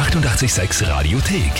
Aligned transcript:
886 0.00 0.88
Radiothek. 0.88 1.52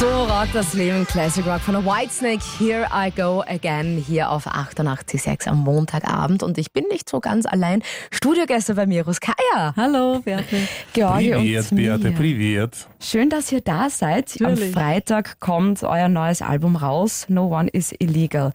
So 0.00 0.08
rockt 0.24 0.52
das 0.52 0.74
Leben 0.74 1.06
Classic 1.06 1.46
Rock 1.46 1.60
von 1.60 1.74
der 1.74 1.84
Whitesnake. 1.84 2.42
Here 2.58 2.88
I 2.92 3.12
go 3.12 3.44
again 3.46 3.96
hier 4.04 4.28
auf 4.28 4.48
88.6 4.48 5.46
am 5.46 5.60
Montagabend. 5.60 6.42
Und 6.42 6.58
ich 6.58 6.72
bin 6.72 6.86
nicht 6.90 7.08
so 7.08 7.20
ganz 7.20 7.46
allein. 7.46 7.84
Studiogäste 8.10 8.74
bei 8.74 8.86
mir, 8.86 9.06
Ruskaya. 9.06 9.72
Hallo, 9.76 10.18
Beate. 10.18 10.66
Georgi 10.92 11.30
Privet, 11.30 11.70
und 11.70 11.76
Beate, 11.76 12.10
privet. 12.10 12.88
Schön, 12.98 13.30
dass 13.30 13.52
ihr 13.52 13.60
da 13.60 13.88
seid. 13.88 14.34
Natürlich. 14.40 14.74
Am 14.74 14.82
Freitag 14.82 15.38
kommt 15.38 15.84
euer 15.84 16.08
neues 16.08 16.42
Album 16.42 16.74
raus, 16.74 17.26
No 17.28 17.56
One 17.56 17.68
is 17.68 17.94
Illegal. 18.00 18.52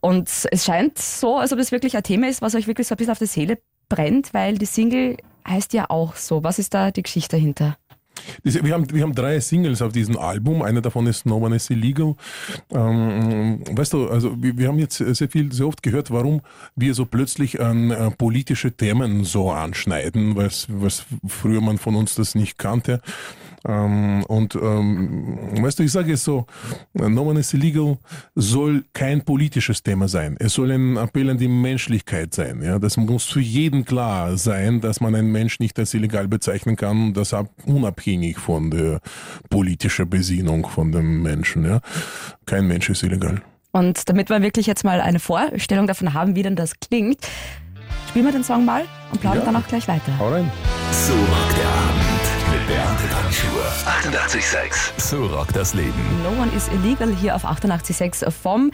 Und 0.00 0.28
es 0.50 0.64
scheint 0.64 0.98
so, 0.98 1.38
als 1.38 1.52
ob 1.52 1.60
es 1.60 1.70
wirklich 1.70 1.96
ein 1.96 2.02
Thema 2.02 2.28
ist, 2.28 2.42
was 2.42 2.56
euch 2.56 2.66
wirklich 2.66 2.88
so 2.88 2.94
ein 2.94 2.96
bisschen 2.96 3.12
auf 3.12 3.20
die 3.20 3.26
Seele 3.26 3.58
brennt, 3.88 4.34
weil 4.34 4.58
die 4.58 4.66
Single 4.66 5.16
heißt 5.46 5.72
ja 5.72 5.86
auch 5.90 6.16
so. 6.16 6.42
Was 6.44 6.58
ist 6.58 6.74
da 6.74 6.90
die 6.90 7.02
Geschichte 7.02 7.36
dahinter? 7.36 7.76
Das- 8.44 8.62
Wir 8.62 8.74
haben, 8.74 8.90
wir 8.92 9.02
haben 9.02 9.14
drei 9.14 9.40
Singles 9.40 9.80
auf 9.80 9.92
diesem 9.92 10.18
Album. 10.18 10.60
Eine 10.62 10.82
davon 10.82 11.06
ist 11.06 11.24
No 11.26 11.36
One 11.38 11.56
is 11.56 11.70
Illegal. 11.70 12.16
Ähm, 12.70 13.62
weißt 13.70 13.92
du, 13.94 14.08
also 14.10 14.34
wir, 14.42 14.58
wir 14.58 14.68
haben 14.68 14.78
jetzt 14.78 14.98
sehr 14.98 15.28
viel, 15.28 15.52
sehr 15.52 15.66
oft 15.66 15.82
gehört, 15.82 16.10
warum 16.10 16.42
wir 16.76 16.92
so 16.94 17.06
plötzlich 17.06 17.60
an 17.60 17.90
äh, 17.90 18.10
politische 18.10 18.72
Themen 18.72 19.24
so 19.24 19.50
anschneiden, 19.50 20.36
was, 20.36 20.66
was 20.68 21.04
früher 21.26 21.60
man 21.60 21.78
von 21.78 21.94
uns 21.96 22.14
das 22.14 22.34
nicht 22.34 22.58
kannte. 22.58 23.00
Ähm, 23.68 24.24
und 24.24 24.54
ähm, 24.54 25.38
weißt 25.62 25.78
du, 25.78 25.82
ich 25.82 25.92
sage 25.92 26.12
es 26.14 26.24
so, 26.24 26.46
No 26.94 27.22
One 27.22 27.40
is 27.40 27.52
Illegal 27.52 27.98
soll 28.34 28.84
kein 28.92 29.22
politisches 29.22 29.82
Thema 29.82 30.08
sein. 30.08 30.36
Es 30.38 30.54
soll 30.54 30.70
ein 30.70 30.96
Appell 30.96 31.28
an 31.30 31.36
die 31.38 31.48
Menschlichkeit 31.48 32.32
sein. 32.34 32.62
Ja? 32.62 32.78
Das 32.78 32.96
muss 32.96 33.24
für 33.24 33.40
jeden 33.40 33.84
klar 33.84 34.36
sein, 34.38 34.80
dass 34.80 35.00
man 35.00 35.14
einen 35.14 35.30
Mensch 35.30 35.60
nicht 35.60 35.78
als 35.78 35.92
illegal 35.94 36.26
bezeichnen 36.28 36.76
kann, 36.76 37.12
das 37.12 37.34
ab, 37.34 37.48
unabhängig 37.66 38.38
von 38.38 38.70
der 38.70 39.00
politischen 39.50 40.08
Besinnung 40.08 40.66
von 40.66 40.90
dem 40.92 41.22
Menschen. 41.22 41.64
Ja? 41.64 41.80
Kein 42.46 42.66
Mensch 42.66 42.88
ist 42.88 43.02
illegal. 43.02 43.42
Und 43.72 44.08
damit 44.08 44.30
wir 44.30 44.42
wirklich 44.42 44.66
jetzt 44.66 44.84
mal 44.84 45.00
eine 45.00 45.20
Vorstellung 45.20 45.86
davon 45.86 46.14
haben, 46.14 46.34
wie 46.34 46.42
denn 46.42 46.56
das 46.56 46.80
klingt, 46.80 47.18
spielen 48.08 48.24
wir 48.24 48.32
den 48.32 48.42
Song 48.42 48.64
mal 48.64 48.84
und 49.12 49.20
plaudern 49.20 49.40
Ja. 49.40 49.52
dann 49.52 49.62
auch 49.62 49.68
gleich 49.68 49.86
weiter. 49.86 50.18
Hau 50.18 50.30
rein. 50.30 50.50
So 50.90 51.12
rockt 51.12 51.56
der 51.58 51.68
Abend. 51.68 51.99
88.6. 54.30 55.00
So 55.00 55.26
rockt 55.26 55.56
das 55.56 55.74
Leben. 55.74 55.92
No 56.22 56.28
One 56.40 56.52
is 56.54 56.68
Illegal 56.68 57.12
hier 57.12 57.34
auf 57.34 57.44
88.6 57.44 58.30
vom 58.30 58.70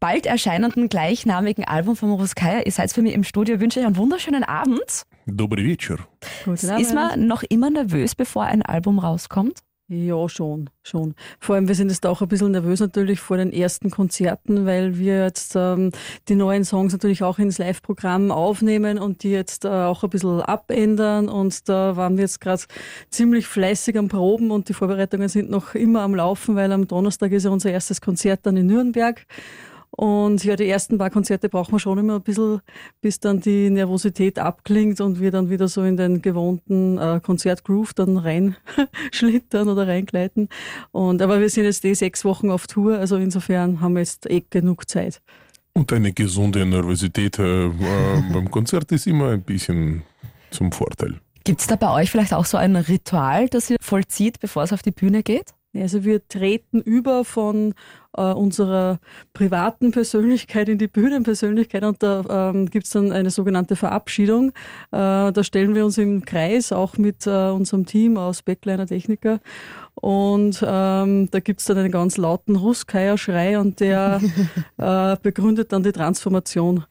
bald 0.00 0.24
erscheinenden 0.24 0.88
gleichnamigen 0.88 1.64
Album 1.66 1.96
von 1.96 2.12
Ruskaya. 2.12 2.62
Ihr 2.64 2.72
seid 2.72 2.90
für 2.94 3.02
mich 3.02 3.12
im 3.12 3.22
Studio. 3.22 3.56
Ich 3.56 3.60
wünsche 3.60 3.80
euch 3.80 3.84
einen 3.84 3.98
wunderschönen 3.98 4.42
Abend. 4.42 5.02
Dobry 5.26 5.64
wieczór. 5.64 5.98
Ist 6.46 6.94
man 6.94 7.26
noch 7.26 7.42
immer 7.42 7.68
nervös, 7.68 8.14
bevor 8.14 8.44
ein 8.44 8.62
Album 8.62 8.98
rauskommt? 8.98 9.58
Ja, 9.88 10.28
schon, 10.28 10.68
schon. 10.82 11.14
Vor 11.38 11.54
allem, 11.54 11.68
wir 11.68 11.76
sind 11.76 11.90
jetzt 11.90 12.04
auch 12.06 12.20
ein 12.20 12.26
bisschen 12.26 12.50
nervös 12.50 12.80
natürlich 12.80 13.20
vor 13.20 13.36
den 13.36 13.52
ersten 13.52 13.88
Konzerten, 13.88 14.66
weil 14.66 14.98
wir 14.98 15.22
jetzt 15.22 15.54
ähm, 15.54 15.92
die 16.28 16.34
neuen 16.34 16.64
Songs 16.64 16.92
natürlich 16.92 17.22
auch 17.22 17.38
ins 17.38 17.58
Live-Programm 17.58 18.32
aufnehmen 18.32 18.98
und 18.98 19.22
die 19.22 19.30
jetzt 19.30 19.64
äh, 19.64 19.68
auch 19.68 20.02
ein 20.02 20.10
bisschen 20.10 20.40
abändern. 20.42 21.28
Und 21.28 21.68
da 21.68 21.94
waren 21.94 22.16
wir 22.16 22.22
jetzt 22.22 22.40
gerade 22.40 22.64
ziemlich 23.10 23.46
fleißig 23.46 23.96
am 23.96 24.08
Proben 24.08 24.50
und 24.50 24.68
die 24.68 24.74
Vorbereitungen 24.74 25.28
sind 25.28 25.50
noch 25.50 25.76
immer 25.76 26.00
am 26.00 26.16
Laufen, 26.16 26.56
weil 26.56 26.72
am 26.72 26.88
Donnerstag 26.88 27.30
ist 27.30 27.44
ja 27.44 27.50
unser 27.50 27.70
erstes 27.70 28.00
Konzert 28.00 28.40
dann 28.42 28.56
in 28.56 28.66
Nürnberg. 28.66 29.24
Und 29.90 30.44
ja, 30.44 30.56
die 30.56 30.68
ersten 30.68 30.98
paar 30.98 31.10
Konzerte 31.10 31.48
brauchen 31.48 31.72
wir 31.72 31.78
schon 31.78 31.98
immer 31.98 32.16
ein 32.16 32.22
bisschen, 32.22 32.60
bis 33.00 33.18
dann 33.20 33.40
die 33.40 33.70
Nervosität 33.70 34.38
abklingt 34.38 35.00
und 35.00 35.20
wir 35.20 35.30
dann 35.30 35.48
wieder 35.48 35.68
so 35.68 35.82
in 35.82 35.96
den 35.96 36.20
gewohnten 36.20 36.98
äh, 36.98 37.20
Konzertgroove 37.22 37.94
dann 37.94 38.18
reinschlittern 38.18 39.68
oder 39.70 39.88
reingleiten. 39.88 40.48
Und, 40.92 41.22
aber 41.22 41.40
wir 41.40 41.48
sind 41.48 41.64
jetzt 41.64 41.84
eh 41.84 41.94
sechs 41.94 42.24
Wochen 42.24 42.50
auf 42.50 42.66
Tour, 42.66 42.98
also 42.98 43.16
insofern 43.16 43.80
haben 43.80 43.94
wir 43.94 44.00
jetzt 44.00 44.30
eh 44.30 44.44
genug 44.48 44.88
Zeit. 44.88 45.22
Und 45.72 45.92
eine 45.92 46.12
gesunde 46.12 46.64
Nervosität 46.64 47.38
äh, 47.38 47.66
äh, 47.66 47.72
beim 48.32 48.50
Konzert 48.50 48.90
ist 48.92 49.06
immer 49.06 49.30
ein 49.30 49.42
bisschen 49.42 50.02
zum 50.50 50.72
Vorteil. 50.72 51.20
Gibt 51.44 51.60
es 51.60 51.66
da 51.68 51.76
bei 51.76 51.92
euch 51.92 52.10
vielleicht 52.10 52.34
auch 52.34 52.44
so 52.44 52.56
ein 52.56 52.74
Ritual, 52.76 53.48
das 53.48 53.70
ihr 53.70 53.76
vollzieht, 53.80 54.40
bevor 54.40 54.64
es 54.64 54.72
auf 54.72 54.82
die 54.82 54.90
Bühne 54.90 55.22
geht? 55.22 55.55
Also 55.82 56.04
wir 56.04 56.26
treten 56.28 56.80
über 56.80 57.24
von 57.24 57.74
äh, 58.16 58.22
unserer 58.22 58.98
privaten 59.34 59.90
Persönlichkeit 59.90 60.68
in 60.68 60.78
die 60.78 60.88
Bühnenpersönlichkeit 60.88 61.84
und 61.84 62.02
da 62.02 62.50
ähm, 62.50 62.66
gibt's 62.70 62.90
dann 62.90 63.12
eine 63.12 63.30
sogenannte 63.30 63.76
Verabschiedung. 63.76 64.50
Äh, 64.92 65.32
da 65.32 65.42
stellen 65.44 65.74
wir 65.74 65.84
uns 65.84 65.98
im 65.98 66.24
Kreis, 66.24 66.72
auch 66.72 66.96
mit 66.98 67.26
äh, 67.26 67.30
unserem 67.50 67.86
Team 67.86 68.16
aus 68.16 68.42
Backliner 68.42 68.86
Techniker. 68.86 69.40
Und 69.94 70.62
ähm, 70.66 71.28
da 71.30 71.40
gibt's 71.40 71.64
dann 71.66 71.78
einen 71.78 71.90
ganz 71.90 72.16
lauten 72.16 72.56
Ruskeier-Schrei 72.56 73.58
und 73.58 73.80
der 73.80 74.20
äh, 74.78 75.16
begründet 75.22 75.72
dann 75.72 75.82
die 75.82 75.92
Transformation. 75.92 76.84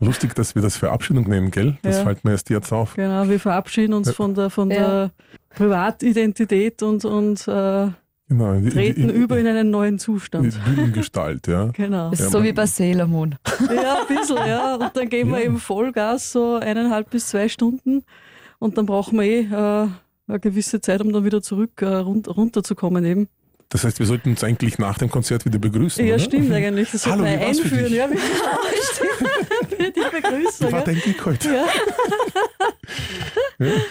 Lustig, 0.00 0.34
dass 0.34 0.54
wir 0.54 0.62
das 0.62 0.76
Verabschiedung 0.76 1.28
nennen, 1.28 1.50
gell? 1.50 1.76
Das 1.82 1.96
Ja. 1.98 2.04
fällt 2.04 2.24
mir 2.24 2.30
erst 2.32 2.48
jetzt 2.48 2.72
auf. 2.72 2.94
Genau, 2.94 3.28
wir 3.28 3.38
verabschieden 3.40 3.92
uns 3.92 4.10
von 4.10 4.34
der 4.34 4.48
von 4.48 4.70
Ja. 4.70 4.76
der 4.76 5.10
Privatidentität 5.50 6.82
und, 6.82 7.04
und 7.04 7.46
äh, 7.48 7.88
Genau. 8.28 8.54
Die- 8.58 8.70
treten 8.70 9.08
über 9.10 9.38
in 9.38 9.46
einen 9.46 9.70
neuen 9.70 9.98
Die 9.98 10.02
Zustand. 10.02 10.58
Bühnengestalt, 10.64 11.46
ja. 11.46 11.66
Genau. 11.72 12.10
Das 12.10 12.18
ist 12.20 12.26
Ja, 12.26 12.30
so 12.32 12.38
man- 12.38 12.46
wie 12.48 12.52
bei 12.52 12.66
Sailor 12.66 13.06
Moon. 13.06 13.36
Ja, 13.72 14.00
ein 14.00 14.16
bisschen, 14.16 14.36
ja. 14.36 14.74
Und 14.74 14.90
dann 14.96 15.08
geben 15.08 15.30
wir 15.30 15.38
Ja. 15.38 15.44
eben 15.46 15.58
Vollgas, 15.58 16.32
so 16.32 16.56
eineinhalb 16.56 17.10
bis 17.10 17.28
zwei 17.28 17.48
Stunden. 17.48 18.02
Und 18.58 18.78
dann 18.78 18.86
brauchen 18.86 19.18
wir 19.18 19.24
eh 19.24 19.40
äh, 19.42 19.88
eine 20.28 20.40
gewisse 20.40 20.80
Zeit, 20.80 21.00
um 21.02 21.12
dann 21.12 21.24
wieder 21.24 21.40
zurück 21.40 21.70
äh, 21.82 21.86
run 21.86 22.22
runterzukommen 22.26 23.04
eben. 23.04 23.28
Das 23.68 23.82
heißt, 23.84 23.98
wir 23.98 24.06
sollten 24.06 24.30
uns 24.30 24.44
eigentlich 24.44 24.78
nach 24.78 24.98
dem 24.98 25.10
Konzert 25.10 25.44
wieder 25.44 25.58
begrüßen. 25.58 26.04
Ja, 26.06 26.14
oder? 26.14 26.22
stimmt 26.22 26.52
eigentlich. 26.52 26.90
Das 26.92 27.06
Hallo, 27.06 27.24
für 27.24 27.28
einführen. 27.28 27.84
dich? 27.84 27.94
Ja, 27.94 28.08
stimmt. 28.92 29.96
Die 29.96 30.20
Begrüßung. 30.20 30.68
Wie 30.68 30.72
war 30.72 30.84
dein 30.84 31.00
Gig 31.00 31.24
heute? 31.24 31.54
Ja. 31.54 31.64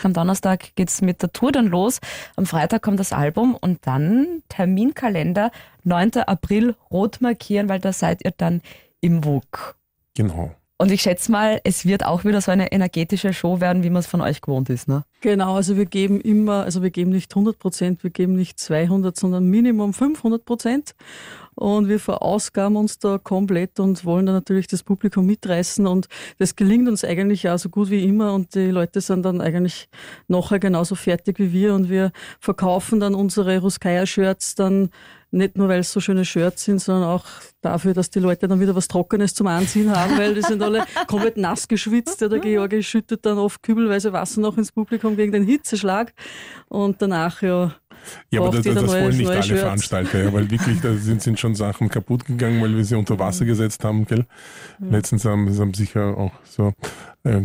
Am 0.03 0.13
Donnerstag 0.13 0.75
geht's 0.75 1.01
mit 1.01 1.21
der 1.21 1.33
Tour 1.33 1.51
dann 1.51 1.67
los. 1.67 1.99
Am 2.35 2.45
Freitag 2.45 2.81
kommt 2.83 2.99
das 2.99 3.11
Album 3.11 3.55
und 3.55 3.85
dann 3.85 4.43
Terminkalender 4.49 5.51
9. 5.83 6.11
April 6.25 6.75
rot 6.91 7.19
markieren, 7.19 7.67
weil 7.67 7.79
da 7.79 7.91
seid 7.91 8.23
ihr 8.23 8.31
dann 8.35 8.61
im 9.01 9.25
WUK. 9.25 9.75
Genau. 10.15 10.55
Und 10.77 10.91
ich 10.91 11.01
schätze 11.01 11.31
mal, 11.31 11.61
es 11.63 11.85
wird 11.85 12.05
auch 12.05 12.25
wieder 12.25 12.41
so 12.41 12.51
eine 12.51 12.73
energetische 12.73 13.31
Show 13.31 13.61
werden, 13.61 13.83
wie 13.83 13.89
man 13.89 14.01
es 14.01 14.07
von 14.07 14.19
euch 14.19 14.41
gewohnt 14.41 14.69
ist, 14.69 14.89
ne? 14.89 15.05
Genau, 15.21 15.55
also 15.55 15.77
wir 15.77 15.85
geben 15.85 16.19
immer, 16.19 16.63
also 16.63 16.83
wir 16.83 16.89
geben 16.89 17.11
nicht 17.11 17.31
100 17.31 17.57
Prozent, 17.57 18.03
wir 18.03 18.09
geben 18.09 18.35
nicht 18.35 18.59
200, 18.59 19.15
sondern 19.15 19.45
Minimum 19.45 19.93
500 19.93 20.43
Prozent. 20.43 20.93
Und 21.55 21.87
wir 21.87 21.99
verausgaben 21.99 22.75
uns 22.75 22.99
da 22.99 23.17
komplett 23.17 23.79
und 23.79 24.03
wollen 24.05 24.25
da 24.25 24.33
natürlich 24.33 24.67
das 24.67 24.83
Publikum 24.83 25.25
mitreißen. 25.25 25.87
Und 25.87 26.07
das 26.37 26.55
gelingt 26.55 26.87
uns 26.87 27.03
eigentlich 27.03 27.49
auch 27.49 27.57
so 27.57 27.69
gut 27.69 27.89
wie 27.89 28.03
immer. 28.03 28.33
Und 28.33 28.55
die 28.55 28.71
Leute 28.71 29.01
sind 29.01 29.23
dann 29.23 29.41
eigentlich 29.41 29.87
nachher 30.27 30.59
genauso 30.59 30.95
fertig 30.95 31.39
wie 31.39 31.53
wir. 31.53 31.73
Und 31.73 31.89
wir 31.89 32.11
verkaufen 32.39 32.99
dann 32.99 33.15
unsere 33.15 33.59
Ruskaya-Shirts 33.59 34.55
dann 34.55 34.89
nicht 35.35 35.57
nur, 35.57 35.67
weil 35.67 35.81
es 35.81 35.91
so 35.91 35.99
schöne 35.99 36.23
Shirts 36.23 36.63
sind, 36.63 36.79
sondern 36.79 37.09
auch 37.09 37.25
dafür, 37.61 37.93
dass 37.93 38.09
die 38.09 38.19
Leute 38.19 38.47
dann 38.47 38.59
wieder 38.59 38.73
was 38.73 38.87
Trockenes 38.87 39.33
zum 39.33 39.47
Anziehen 39.47 39.93
haben, 39.93 40.17
weil 40.17 40.33
die 40.33 40.41
sind 40.41 40.63
alle 40.63 40.85
komplett 41.07 41.35
nass 41.35 41.67
geschwitzt. 41.67 42.21
Ja, 42.21 42.29
der 42.29 42.39
Georgi 42.39 42.81
schüttet 42.81 43.25
dann 43.25 43.37
oft 43.37 43.61
kübelweise 43.61 44.13
Wasser 44.13 44.39
noch 44.39 44.57
ins 44.57 44.71
Publikum 44.71 45.17
gegen 45.17 45.33
den 45.33 45.43
Hitzeschlag. 45.43 46.13
Und 46.69 47.01
danach, 47.01 47.41
ja, 47.41 47.75
Ja, 48.29 48.41
aber 48.41 48.51
das, 48.51 48.63
das 48.63 48.75
neue- 48.75 49.03
wollen 49.05 49.17
nicht 49.17 49.29
alle 49.29 49.43
Shirts. 49.43 49.61
Veranstalter, 49.61 50.23
ja, 50.23 50.33
weil 50.33 50.49
wirklich, 50.49 50.81
da 50.81 50.93
sind, 50.95 51.21
sind 51.21 51.39
schon 51.39 51.55
Sachen 51.55 51.89
kaputt 51.89 52.25
gegangen, 52.25 52.61
weil 52.61 52.75
wir 52.75 52.83
sie 52.85 52.95
unter 52.95 53.17
Wasser 53.19 53.45
gesetzt 53.45 53.83
haben, 53.83 54.05
gell? 54.05 54.25
Letztens 54.79 55.25
haben 55.25 55.51
sie 55.51 55.59
haben 55.61 55.73
sicher 55.73 56.17
auch 56.17 56.31
so 56.43 56.73
äh, 57.25 57.41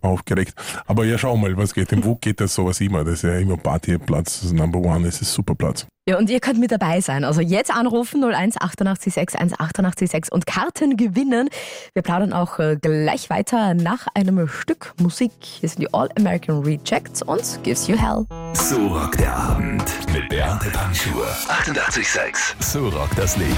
aufgeregt. 0.00 0.54
Aber 0.86 1.04
ja, 1.04 1.18
schau 1.18 1.36
mal, 1.36 1.56
was 1.56 1.74
geht. 1.74 1.92
Im 1.92 2.04
WUK 2.04 2.20
geht 2.20 2.40
das 2.40 2.54
sowas 2.54 2.80
immer. 2.80 3.04
Das 3.04 3.14
ist 3.14 3.22
ja 3.22 3.36
immer 3.38 3.56
Partyplatz, 3.56 4.40
das 4.40 4.44
ist 4.44 4.52
Number 4.52 4.80
One, 4.80 5.06
es 5.08 5.20
ist 5.20 5.32
super 5.32 5.54
Platz. 5.54 5.86
Ja, 6.06 6.18
und 6.18 6.28
ihr 6.28 6.40
könnt 6.40 6.60
mit 6.60 6.70
dabei 6.70 7.00
sein. 7.00 7.24
Also 7.24 7.40
jetzt 7.40 7.74
anrufen 7.74 8.22
01 8.22 8.60
88 8.60 9.14
6 9.14 9.36
188 9.36 10.10
6 10.10 10.28
und 10.28 10.44
Karten 10.46 10.98
gewinnen. 10.98 11.48
Wir 11.94 12.02
plaudern 12.02 12.34
auch 12.34 12.58
äh, 12.58 12.76
gleich 12.76 13.30
weiter 13.30 13.72
nach 13.72 14.08
einem 14.14 14.46
Stück 14.46 14.92
Musik. 15.00 15.32
Hier 15.40 15.68
sind 15.70 15.80
die 15.80 15.94
All 15.94 16.10
American 16.18 16.62
Rejects 16.62 17.22
und 17.22 17.58
Gives 17.62 17.86
You 17.88 17.96
Hell. 17.96 18.26
So 18.52 18.88
rockt 18.88 19.18
der 19.18 19.34
Abend 19.34 19.84
mit 20.12 20.28
Beate 20.28 20.68
Panschur. 20.70 21.26
88.6. 21.48 22.62
So 22.62 22.88
rockt 22.88 23.16
das 23.16 23.38
Leben. 23.38 23.56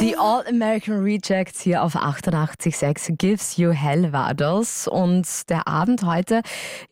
Die 0.00 0.16
All-American 0.16 1.02
Rejects 1.02 1.60
hier 1.60 1.82
auf 1.82 1.96
88.6 1.96 3.16
Gives 3.16 3.56
You 3.56 3.70
Hell 3.70 4.12
war 4.12 4.32
das. 4.32 4.86
Und 4.86 5.26
der 5.50 5.66
Abend 5.66 6.04
heute, 6.04 6.42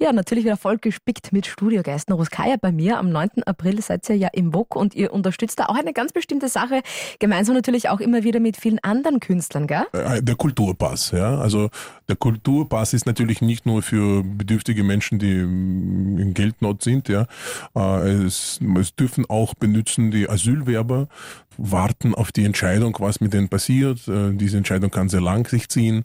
ja, 0.01 0.13
natürlich 0.13 0.45
wieder 0.45 0.57
voll 0.57 0.79
gespickt 0.79 1.33
mit 1.33 1.47
Studiogästen. 1.47 2.17
Roskaya 2.17 2.57
bei 2.61 2.73
mir. 2.73 2.99
Am 2.99 3.11
9. 3.11 3.45
April 3.47 3.81
seid 3.81 4.09
ihr 4.09 4.17
ja 4.17 4.29
im 4.33 4.53
WOK 4.53 4.75
und 4.75 4.97
ihr 4.97 5.13
unterstützt 5.13 5.61
da 5.61 5.67
auch 5.67 5.77
eine 5.77 5.93
ganz 5.93 6.13
bestimmte 6.13 6.49
Sache. 6.49 6.83
Gemeinsam 7.21 7.55
natürlich 7.55 7.89
auch 7.89 8.01
immer 8.01 8.25
wieder 8.25 8.41
mit 8.41 8.57
vielen 8.57 8.81
anderen 8.81 9.21
Künstlern, 9.21 9.69
gell? 9.69 9.87
Äh, 9.93 10.21
der 10.21 10.35
Kulturpass, 10.35 11.13
ja. 11.13 11.39
Also 11.39 11.71
der 12.09 12.17
Kulturpass 12.17 12.93
ist 12.93 13.07
natürlich 13.07 13.41
nicht 13.41 13.67
nur 13.67 13.83
für 13.83 14.25
bedürftige 14.25 14.83
Menschen, 14.83 15.21
die 15.21 15.39
in 15.39 16.35
Geldnot 16.35 16.83
sind, 16.83 17.09
ja. 17.09 17.27
Äh, 17.77 18.25
es, 18.25 18.59
es 18.81 18.97
dürfen 18.97 19.27
auch 19.29 19.55
benutzen 19.55 20.11
die 20.11 20.29
Asylwerber 20.29 21.07
warten 21.59 22.15
auf 22.15 22.33
die 22.33 22.45
Entscheidung, 22.45 22.96
was 23.01 23.21
mit 23.21 23.33
denen 23.33 23.49
passiert. 23.49 24.07
Äh, 24.09 24.33
diese 24.33 24.57
Entscheidung 24.57 24.91
kann 24.91 25.09
sehr 25.09 25.21
lang 25.21 25.49
sich 25.49 25.69
ziehen. 25.69 26.05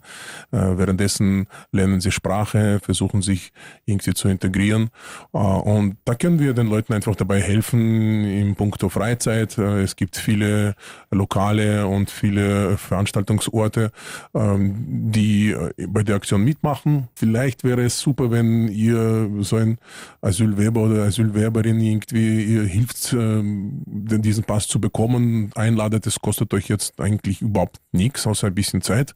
Äh, 0.50 0.58
währenddessen 0.76 1.46
lernen 1.72 2.00
sie 2.00 2.10
Sprache, 2.10 2.80
versuchen 2.82 3.22
sich 3.22 3.52
irgendwie 3.86 4.14
zu 4.14 4.28
integrieren. 4.28 4.90
Äh, 5.32 5.38
und 5.38 5.96
da 6.04 6.14
können 6.14 6.38
wir 6.38 6.54
den 6.54 6.68
Leuten 6.68 6.92
einfach 6.92 7.16
dabei 7.16 7.40
helfen 7.40 8.24
im 8.24 8.54
Punkto 8.54 8.88
Freizeit. 8.88 9.58
Es 9.58 9.96
gibt 9.96 10.16
viele 10.16 10.74
Lokale 11.10 11.86
und 11.86 12.10
viele 12.10 12.76
Veranstaltungsorte, 12.76 13.92
ähm, 14.34 15.10
die 15.12 15.54
bei 15.88 16.02
der 16.02 16.16
Aktion 16.16 16.42
mitmachen. 16.44 17.08
Vielleicht 17.14 17.64
wäre 17.64 17.82
es 17.82 17.98
super, 17.98 18.30
wenn 18.30 18.68
ihr 18.68 19.30
so 19.40 19.56
ein 19.56 19.78
Asylwerber 20.20 20.82
oder 20.82 21.04
Asylwerberin 21.04 21.80
irgendwie 21.80 22.44
ihr 22.44 22.64
hilft, 22.64 23.12
ähm, 23.12 23.82
diesen 23.86 24.44
Pass 24.44 24.68
zu 24.68 24.80
bekommen 24.80 25.50
einladet, 25.54 26.06
das 26.06 26.20
kostet 26.20 26.52
euch 26.54 26.68
jetzt 26.68 26.81
eigentlich 26.98 27.42
überhaupt 27.42 27.80
nichts, 27.92 28.26
außer 28.26 28.48
ein 28.48 28.54
bisschen 28.54 28.82
Zeit, 28.82 29.14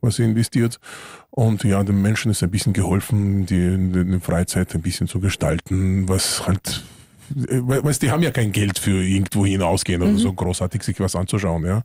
was 0.00 0.18
ihr 0.18 0.26
investiert. 0.26 0.78
Und 1.30 1.64
ja, 1.64 1.82
den 1.84 2.02
Menschen 2.02 2.30
ist 2.30 2.42
ein 2.42 2.50
bisschen 2.50 2.72
geholfen, 2.72 3.46
die, 3.46 4.04
die 4.04 4.20
Freizeit 4.20 4.74
ein 4.74 4.82
bisschen 4.82 5.08
zu 5.08 5.20
gestalten, 5.20 6.08
was 6.08 6.46
halt 6.46 6.82
weißt, 7.30 8.02
die 8.02 8.10
haben 8.10 8.22
ja 8.22 8.30
kein 8.30 8.52
Geld 8.52 8.78
für 8.78 9.02
irgendwo 9.02 9.44
hinausgehen 9.44 10.00
oder 10.02 10.12
mhm. 10.12 10.18
so 10.18 10.32
großartig 10.32 10.82
sich 10.82 10.98
was 11.00 11.16
anzuschauen, 11.16 11.66
ja. 11.66 11.82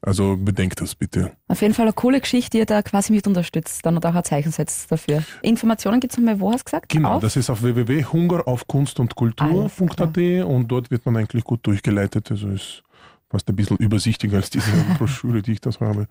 Also 0.00 0.36
bedenkt 0.36 0.80
das 0.80 0.96
bitte. 0.96 1.30
Auf 1.46 1.62
jeden 1.62 1.74
Fall 1.74 1.86
eine 1.86 1.92
coole 1.92 2.20
Geschichte, 2.20 2.50
die 2.50 2.58
ihr 2.58 2.66
da 2.66 2.82
quasi 2.82 3.12
mit 3.12 3.24
unterstützt, 3.26 3.86
dann 3.86 3.96
und 3.96 4.04
auch 4.04 4.14
ein 4.14 4.24
Zeichen 4.24 4.50
setzt 4.50 4.90
dafür. 4.90 5.22
Informationen 5.42 6.00
gibt 6.00 6.12
es 6.12 6.18
nochmal, 6.18 6.40
wo 6.40 6.52
hast 6.52 6.62
du 6.62 6.64
gesagt? 6.64 6.88
Genau, 6.88 7.12
auf? 7.14 7.22
das 7.22 7.36
ist 7.36 7.48
auf 7.50 7.62
www.hungeraufkunstundkultur.at 7.62 10.18
und 10.44 10.68
dort 10.68 10.90
wird 10.90 11.06
man 11.06 11.16
eigentlich 11.16 11.44
gut 11.44 11.64
durchgeleitet. 11.64 12.32
Also 12.32 12.48
ist 12.48 12.82
fast 13.32 13.48
ein 13.48 13.56
bisschen 13.56 13.78
übersichtiger 13.78 14.36
als 14.36 14.50
diese 14.50 14.70
Broschüre, 14.98 15.42
die 15.42 15.52
ich 15.52 15.60
das 15.60 15.80
habe. 15.80 16.06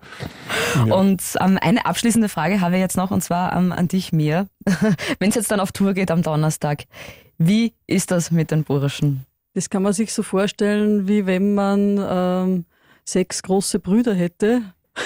Ja. 0.86 0.94
Und 0.94 1.22
ähm, 1.40 1.58
eine 1.60 1.86
abschließende 1.86 2.28
Frage 2.28 2.60
habe 2.60 2.74
ich 2.74 2.80
jetzt 2.80 2.96
noch, 2.96 3.10
und 3.10 3.22
zwar 3.22 3.56
ähm, 3.56 3.72
an 3.72 3.88
dich, 3.88 4.12
Mir. 4.12 4.48
Wenn 5.18 5.30
es 5.30 5.36
jetzt 5.36 5.50
dann 5.50 5.60
auf 5.60 5.72
Tour 5.72 5.94
geht 5.94 6.10
am 6.10 6.22
Donnerstag, 6.22 6.84
wie 7.38 7.74
ist 7.86 8.10
das 8.10 8.30
mit 8.30 8.50
den 8.50 8.64
Burschen? 8.64 9.24
Das 9.54 9.70
kann 9.70 9.82
man 9.82 9.92
sich 9.92 10.12
so 10.12 10.22
vorstellen, 10.22 11.08
wie 11.08 11.26
wenn 11.26 11.54
man 11.54 12.00
ähm, 12.02 12.64
sechs 13.04 13.42
große 13.42 13.80
Brüder 13.80 14.14
hätte 14.14 14.62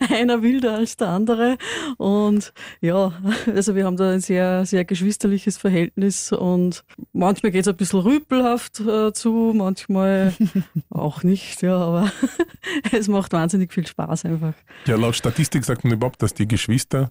einer 0.10 0.42
wilder 0.42 0.74
als 0.74 0.96
der 0.96 1.08
andere. 1.08 1.58
Und 1.96 2.52
ja, 2.80 3.12
also 3.54 3.74
wir 3.74 3.84
haben 3.84 3.96
da 3.96 4.10
ein 4.10 4.20
sehr, 4.20 4.66
sehr 4.66 4.84
geschwisterliches 4.84 5.56
Verhältnis 5.56 6.32
und 6.32 6.84
manchmal 7.12 7.52
geht 7.52 7.62
es 7.62 7.68
ein 7.68 7.76
bisschen 7.76 8.00
rüpelhaft 8.00 8.80
äh, 8.80 9.12
zu, 9.12 9.52
manchmal 9.54 10.34
auch 10.90 11.22
nicht, 11.22 11.62
ja, 11.62 11.76
aber 11.76 12.10
es 12.92 13.08
macht 13.08 13.32
wahnsinnig 13.32 13.72
viel 13.72 13.86
Spaß 13.86 14.24
einfach. 14.24 14.54
Ja, 14.86 14.96
laut 14.96 15.16
Statistik 15.16 15.64
sagt 15.64 15.84
man 15.84 15.92
überhaupt, 15.92 16.22
dass 16.22 16.34
die 16.34 16.48
Geschwister 16.48 17.10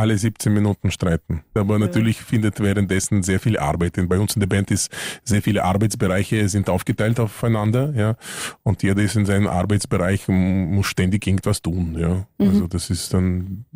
alle 0.00 0.16
17 0.16 0.52
Minuten 0.52 0.90
streiten. 0.90 1.42
Aber 1.54 1.78
natürlich 1.78 2.18
ja. 2.18 2.24
findet 2.24 2.60
währenddessen 2.60 3.22
sehr 3.22 3.38
viel 3.38 3.58
Arbeit. 3.58 3.96
Denn 3.96 4.08
bei 4.08 4.18
uns 4.18 4.34
in 4.34 4.40
der 4.40 4.46
Band 4.46 4.70
ist 4.70 4.90
sehr 5.24 5.42
viele 5.42 5.64
Arbeitsbereiche 5.64 6.48
sind 6.48 6.70
aufgeteilt 6.70 7.20
aufeinander, 7.20 7.92
ja. 7.94 8.16
Und 8.62 8.82
jeder 8.82 9.02
ist 9.02 9.16
in 9.16 9.26
seinem 9.26 9.46
Arbeitsbereich 9.46 10.28
und 10.28 10.72
muss 10.72 10.86
ständig 10.86 11.26
irgendwas 11.26 11.60
tun, 11.60 11.96
ja. 11.98 12.26
Mhm. 12.38 12.48
Also 12.48 12.66
das 12.66 12.90
ist 12.90 13.12
dann 13.12 13.66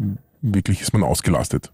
wirklich 0.41 0.81
ist 0.83 0.93
man 0.93 1.03
ausgelastet. 1.03 1.73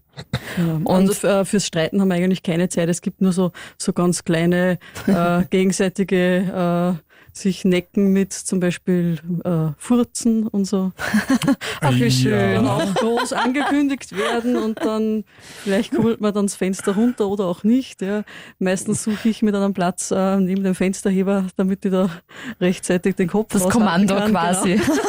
Ja, 0.57 0.73
und 0.83 0.87
also 0.87 1.13
für, 1.13 1.45
fürs 1.45 1.65
Streiten 1.65 2.01
haben 2.01 2.09
wir 2.09 2.15
eigentlich 2.15 2.43
keine 2.43 2.69
Zeit. 2.69 2.89
Es 2.89 3.01
gibt 3.01 3.21
nur 3.21 3.31
so, 3.31 3.51
so 3.77 3.93
ganz 3.93 4.23
kleine 4.23 4.77
äh, 5.07 5.43
gegenseitige 5.49 6.97
äh, 6.97 7.11
sich 7.33 7.63
necken 7.63 8.11
mit 8.11 8.33
zum 8.33 8.59
Beispiel 8.59 9.19
äh, 9.43 9.73
Furzen 9.77 10.47
und 10.47 10.65
so. 10.65 10.91
Ach, 11.81 11.93
wie 11.93 12.11
schön. 12.11 12.59
Und 12.59 12.67
auch 12.67 12.93
groß 12.95 13.33
angekündigt 13.33 14.15
werden 14.15 14.57
und 14.57 14.79
dann 14.83 15.23
vielleicht 15.63 15.91
kurbelt 15.91 16.19
man 16.19 16.33
dann 16.33 16.47
das 16.47 16.55
Fenster 16.55 16.93
runter 16.93 17.27
oder 17.27 17.45
auch 17.45 17.63
nicht. 17.63 18.01
Ja. 18.01 18.23
Meistens 18.59 19.03
suche 19.03 19.29
ich 19.29 19.41
mir 19.41 19.51
dann 19.51 19.63
einen 19.63 19.73
Platz 19.73 20.11
äh, 20.11 20.37
neben 20.37 20.63
dem 20.63 20.75
Fensterheber, 20.75 21.47
damit 21.55 21.85
ich 21.85 21.91
da 21.91 22.09
rechtzeitig 22.59 23.15
den 23.15 23.29
Kopf 23.29 23.53
Das 23.53 23.69
Kommando 23.69 24.15
kann, 24.15 24.31
quasi. 24.31 24.75
Genau. 24.75 24.85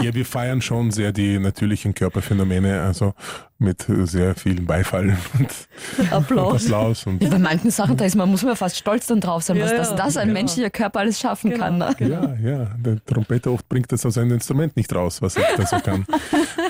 Ja, 0.00 0.14
wir 0.14 0.26
feiern 0.26 0.60
schon 0.60 0.90
sehr 0.90 1.12
die 1.12 1.38
natürlichen 1.38 1.94
Körperphänomene, 1.94 2.82
also 2.82 3.14
mit 3.58 3.86
sehr 3.88 4.34
viel 4.34 4.60
Beifall 4.62 5.16
und 5.38 6.12
Applaus. 6.12 6.64
Und 6.64 6.72
Applaus 6.72 7.06
und 7.06 7.22
ja, 7.22 7.30
bei 7.30 7.38
manchen 7.38 7.70
Sachen, 7.70 7.96
da 7.96 8.04
ist 8.04 8.16
man, 8.16 8.28
muss 8.30 8.42
man 8.42 8.56
fast 8.56 8.76
stolz 8.76 9.06
dann 9.06 9.20
drauf 9.20 9.42
sein, 9.42 9.60
was 9.60 9.70
ja, 9.70 9.76
das, 9.78 9.94
das 9.94 10.16
ein 10.16 10.28
ja. 10.28 10.34
menschlicher 10.34 10.70
Körper 10.70 11.00
alles 11.00 11.20
schaffen 11.20 11.50
genau, 11.50 11.64
kann. 11.64 11.78
Ne? 11.78 11.94
Genau. 11.96 12.22
Ja, 12.22 12.34
ja. 12.34 12.70
Der 12.76 13.04
Trompeter 13.04 13.52
oft 13.52 13.68
bringt 13.68 13.90
das 13.92 14.04
aus 14.04 14.18
einem 14.18 14.32
Instrument 14.32 14.76
nicht 14.76 14.94
raus, 14.94 15.22
was 15.22 15.36
er 15.36 15.44
da 15.56 15.66
so 15.66 15.78
kann. 15.78 16.04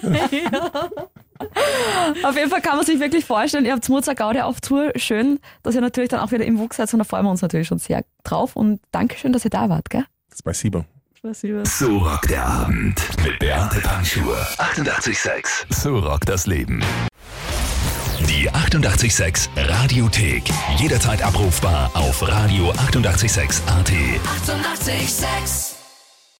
ja. 0.30 0.90
Auf 2.22 2.36
jeden 2.36 2.50
Fall 2.50 2.60
kann 2.60 2.76
man 2.76 2.86
sich 2.86 3.00
wirklich 3.00 3.24
vorstellen, 3.24 3.64
ihr 3.64 3.72
habt 3.72 3.88
Mozart 3.88 4.18
Gaudi 4.18 4.40
auf 4.40 4.60
Tour. 4.60 4.92
Schön, 4.96 5.40
dass 5.62 5.74
ihr 5.74 5.80
natürlich 5.80 6.10
dann 6.10 6.20
auch 6.20 6.32
wieder 6.32 6.44
im 6.44 6.58
Wuchs 6.58 6.76
seid 6.76 6.92
und 6.92 6.98
da 6.98 7.04
freuen 7.04 7.24
wir 7.24 7.30
uns 7.30 7.42
natürlich 7.42 7.68
schon 7.68 7.78
sehr 7.78 8.04
drauf. 8.22 8.56
Und 8.56 8.80
Dankeschön, 8.92 9.32
dass 9.32 9.44
ihr 9.44 9.50
da 9.50 9.68
wart. 9.68 9.90
Gell? 9.90 10.04
was 11.24 11.42
über. 11.42 11.64
So 11.66 11.98
rockt 11.98 12.30
der 12.30 12.46
Abend 12.46 13.00
mit 13.24 13.38
Beate 13.38 13.80
Panschur. 13.80 14.36
88,6. 14.58 15.64
So 15.70 15.98
rockt 15.98 16.28
das 16.28 16.46
Leben. 16.46 16.80
Die 18.28 18.50
88,6 18.50 19.48
Radiothek. 19.56 20.44
Jederzeit 20.78 21.22
abrufbar 21.22 21.90
auf 21.94 22.22
radio886.at. 22.22 23.90
88,6. 24.46 25.83